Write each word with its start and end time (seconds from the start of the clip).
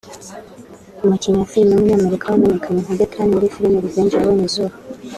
umukinnyi 1.03 1.37
wa 1.41 1.49
filime 1.53 1.73
w’umunyamerika 1.77 2.25
wamenyekanye 2.31 2.79
nka 2.83 2.95
Declan 2.99 3.29
muri 3.33 3.53
filime 3.53 3.77
Revenge 3.85 4.13
yabonye 4.15 4.45
izuba 4.49 4.73